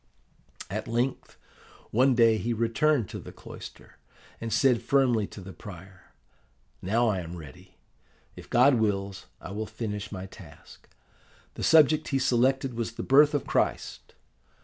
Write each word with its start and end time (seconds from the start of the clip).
"At 0.71 0.87
length, 0.87 1.37
one 1.91 2.15
day 2.15 2.39
he 2.39 2.53
returned 2.55 3.07
to 3.09 3.19
the 3.19 3.31
cloister, 3.31 3.99
and 4.39 4.51
said 4.51 4.81
firmly 4.81 5.27
to 5.27 5.41
the 5.41 5.53
prior, 5.53 6.15
'Now 6.81 7.07
I 7.07 7.19
am 7.19 7.35
ready. 7.37 7.75
If 8.35 8.49
God 8.49 8.79
wills, 8.79 9.27
I 9.39 9.51
will 9.51 9.67
finish 9.67 10.11
my 10.11 10.25
task.' 10.25 10.89
The 11.53 11.61
subject 11.61 12.07
he 12.07 12.17
selected 12.17 12.73
was 12.73 12.93
the 12.93 13.03
Birth 13.03 13.35
of 13.35 13.45
Christ. 13.45 14.15